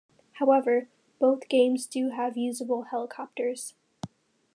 However, 0.39 0.89
both 1.19 1.47
games 1.47 1.85
do 1.85 2.09
have 2.09 2.35
usable 2.35 2.85
helicopters. 2.85 3.75